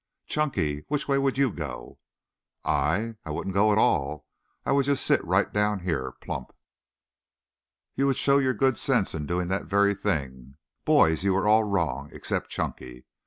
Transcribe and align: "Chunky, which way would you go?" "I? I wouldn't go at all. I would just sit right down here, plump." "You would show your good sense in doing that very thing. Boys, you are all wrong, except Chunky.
"Chunky, 0.25 0.83
which 0.87 1.07
way 1.07 1.19
would 1.19 1.37
you 1.37 1.51
go?" 1.51 1.99
"I? 2.65 3.17
I 3.23 3.29
wouldn't 3.29 3.53
go 3.53 3.71
at 3.71 3.77
all. 3.77 4.25
I 4.65 4.71
would 4.71 4.85
just 4.85 5.05
sit 5.05 5.23
right 5.23 5.53
down 5.53 5.81
here, 5.81 6.13
plump." 6.21 6.53
"You 7.93 8.07
would 8.07 8.17
show 8.17 8.39
your 8.39 8.55
good 8.55 8.79
sense 8.79 9.13
in 9.13 9.27
doing 9.27 9.47
that 9.49 9.65
very 9.65 9.93
thing. 9.93 10.55
Boys, 10.85 11.23
you 11.23 11.35
are 11.35 11.47
all 11.47 11.65
wrong, 11.65 12.09
except 12.13 12.49
Chunky. 12.49 13.05